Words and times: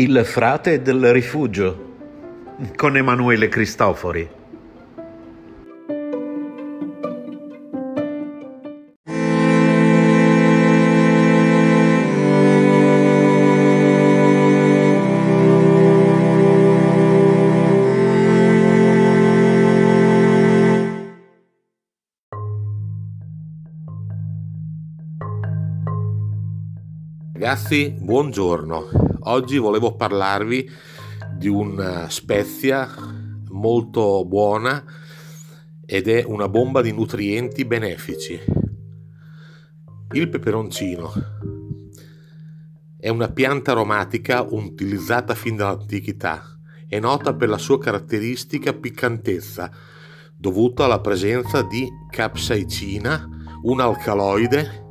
Il 0.00 0.24
frate 0.24 0.80
del 0.80 1.12
rifugio 1.12 1.88
con 2.74 2.96
Emanuele 2.96 3.48
Cristofori. 3.48 4.26
Ragazzi, 27.34 27.94
buongiorno. 27.98 29.09
Oggi 29.22 29.58
volevo 29.58 29.96
parlarvi 29.96 30.70
di 31.36 31.48
una 31.48 32.08
spezia 32.08 32.88
molto 33.48 34.24
buona 34.24 34.82
ed 35.84 36.08
è 36.08 36.24
una 36.24 36.48
bomba 36.48 36.80
di 36.80 36.92
nutrienti 36.92 37.66
benefici. 37.66 38.40
Il 40.12 40.28
peperoncino 40.30 41.12
è 42.98 43.10
una 43.10 43.28
pianta 43.30 43.72
aromatica 43.72 44.40
utilizzata 44.42 45.34
fin 45.34 45.56
dall'antichità. 45.56 46.58
È 46.88 46.98
nota 46.98 47.34
per 47.34 47.50
la 47.50 47.58
sua 47.58 47.78
caratteristica 47.78 48.72
piccantezza 48.72 49.70
dovuta 50.34 50.84
alla 50.84 51.00
presenza 51.00 51.60
di 51.60 51.86
capsaicina, 52.08 53.28
un 53.64 53.80
alcaloide 53.80 54.84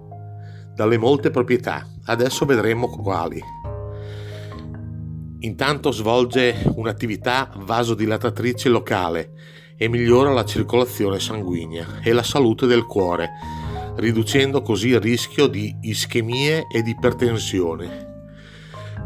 dalle 0.75 0.97
molte 0.99 1.31
proprietà. 1.31 1.87
Adesso 2.05 2.45
vedremo 2.45 2.87
quali. 2.89 3.41
Intanto 5.41 5.91
svolge 5.91 6.61
un'attività 6.75 7.49
vasodilatatrice 7.55 8.67
locale 8.67 9.31
e 9.77 9.87
migliora 9.87 10.33
la 10.33 10.43
circolazione 10.43 11.19
sanguigna 11.19 12.01
e 12.03 12.11
la 12.11 12.23
salute 12.23 12.65
del 12.65 12.85
cuore, 12.85 13.29
riducendo 13.95 14.61
così 14.61 14.89
il 14.89 14.99
rischio 14.99 15.47
di 15.47 15.73
ischemie 15.81 16.67
ed 16.69 16.87
ipertensione. 16.87 18.07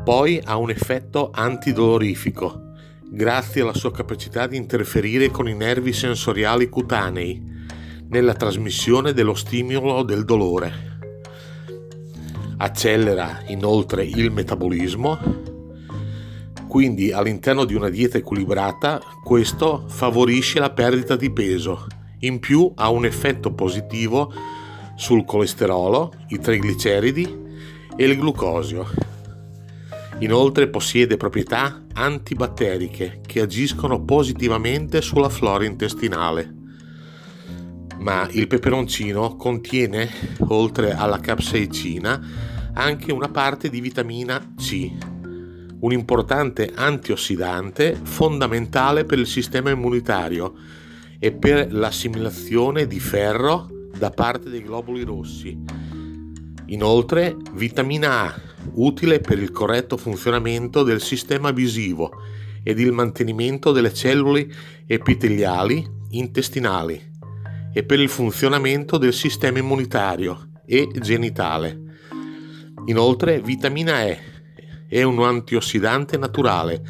Poi 0.04 0.42
ha 0.44 0.58
un 0.58 0.72
effetto 0.72 1.30
antidolorifico, 1.32 2.72
grazie 3.12 3.62
alla 3.62 3.76
sua 3.76 3.92
capacità 3.92 4.48
di 4.48 4.58
interferire 4.58 5.30
con 5.30 5.48
i 5.48 5.54
nervi 5.54 5.94
sensoriali 5.94 6.68
cutanei 6.68 7.52
nella 8.08 8.34
trasmissione 8.34 9.14
dello 9.14 9.36
stimolo 9.36 10.02
del 10.02 10.26
dolore 10.26 10.92
accelera 12.64 13.42
inoltre 13.48 14.06
il 14.06 14.32
metabolismo, 14.32 15.20
quindi 16.74 17.12
all'interno 17.12 17.66
di 17.66 17.76
una 17.76 17.90
dieta 17.90 18.18
equilibrata 18.18 19.00
questo 19.24 19.84
favorisce 19.86 20.58
la 20.58 20.72
perdita 20.72 21.16
di 21.16 21.32
peso, 21.32 21.86
in 22.22 22.40
più 22.40 22.72
ha 22.74 22.90
un 22.90 23.06
effetto 23.06 23.54
positivo 23.54 24.34
sul 24.96 25.24
colesterolo, 25.24 26.12
i 26.30 26.40
trigliceridi 26.40 27.42
e 27.96 28.06
il 28.06 28.18
glucosio. 28.18 28.88
Inoltre 30.22 30.68
possiede 30.68 31.16
proprietà 31.16 31.84
antibatteriche 31.94 33.22
che 33.24 33.42
agiscono 33.42 34.04
positivamente 34.04 35.02
sulla 35.02 35.30
flora 35.30 35.66
intestinale. 35.66 36.56
Ma 38.00 38.28
il 38.32 38.48
peperoncino 38.48 39.36
contiene, 39.36 40.10
oltre 40.48 40.96
alla 40.96 41.20
capsaicina, 41.20 42.20
anche 42.74 43.12
una 43.12 43.30
parte 43.30 43.70
di 43.70 43.80
vitamina 43.80 44.56
C, 44.58 45.13
un 45.84 45.92
importante 45.92 46.72
antiossidante 46.74 48.00
fondamentale 48.02 49.04
per 49.04 49.20
il 49.20 49.28
sistema 49.28 49.70
immunitario 49.70 50.54
e 51.20 51.34
per 51.34 51.74
l'assimilazione 51.74 52.88
di 52.88 53.00
ferro 53.00 53.68
da 53.98 54.10
parte 54.10 54.50
dei 54.50 54.64
globuli 54.64 55.04
rossi. 55.04 55.58
Inoltre, 56.68 57.36
vitamina 57.54 58.22
A, 58.22 58.42
utile 58.76 59.20
per 59.20 59.40
il 59.40 59.52
corretto 59.52 59.98
funzionamento 59.98 60.84
del 60.84 61.02
sistema 61.02 61.52
visivo 61.52 62.12
ed 62.64 62.80
il 62.80 62.94
mantenimento 62.94 63.74
delle 63.74 63.94
cellule 63.94 64.48
epiteliali 64.88 65.86
intestinali 66.12 67.12
e 67.74 67.84
per 67.84 68.00
il 68.00 68.10
funzionamento 68.10 68.98
del 68.98 69.14
sistema 69.14 69.60
immunitario 69.60 70.52
e 70.66 70.88
genitale. 71.02 71.82
Inoltre, 72.86 73.42
vitamina 73.42 74.04
E 74.04 74.33
è 74.94 75.02
un 75.02 75.24
antiossidante 75.24 76.18
naturale 76.18 76.84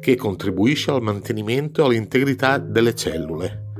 che 0.00 0.16
contribuisce 0.16 0.90
al 0.90 1.00
mantenimento 1.00 1.80
e 1.80 1.86
all'integrità 1.86 2.58
delle 2.58 2.94
cellule. 2.94 3.72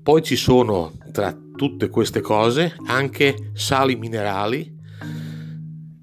Poi 0.00 0.22
ci 0.22 0.36
sono 0.36 0.92
tra 1.10 1.36
tutte 1.56 1.88
queste 1.88 2.20
cose 2.20 2.76
anche 2.86 3.50
sali 3.54 3.96
minerali, 3.96 4.72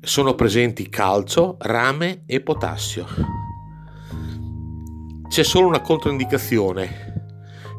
sono 0.01 0.35
presenti 0.35 0.89
calcio, 0.89 1.55
rame 1.59 2.23
e 2.25 2.41
potassio. 2.41 3.05
C'è 5.29 5.43
solo 5.43 5.67
una 5.67 5.79
controindicazione 5.79 7.13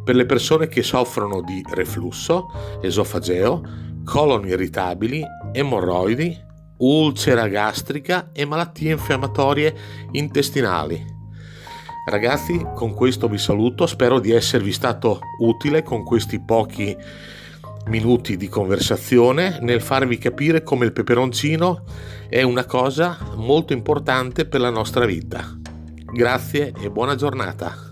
per 0.02 0.14
le 0.14 0.24
persone 0.24 0.68
che 0.68 0.82
soffrono 0.82 1.42
di 1.42 1.62
reflusso, 1.74 2.46
esofageo, 2.80 3.62
colon 4.04 4.46
irritabili, 4.46 5.22
emorroidi, 5.52 6.50
ulcera 6.82 7.48
gastrica 7.48 8.30
e 8.32 8.44
malattie 8.44 8.92
infiammatorie 8.92 9.74
intestinali. 10.12 11.20
Ragazzi, 12.04 12.60
con 12.74 12.94
questo 12.94 13.28
vi 13.28 13.38
saluto, 13.38 13.86
spero 13.86 14.18
di 14.18 14.32
esservi 14.32 14.72
stato 14.72 15.20
utile 15.38 15.82
con 15.82 16.02
questi 16.02 16.40
pochi 16.40 16.96
minuti 17.86 18.36
di 18.36 18.48
conversazione 18.48 19.58
nel 19.60 19.80
farvi 19.80 20.18
capire 20.18 20.62
come 20.62 20.84
il 20.84 20.92
peperoncino 20.92 21.84
è 22.28 22.42
una 22.42 22.64
cosa 22.64 23.18
molto 23.36 23.72
importante 23.72 24.46
per 24.46 24.60
la 24.60 24.70
nostra 24.70 25.04
vita. 25.04 25.56
Grazie 26.12 26.72
e 26.80 26.90
buona 26.90 27.14
giornata. 27.14 27.91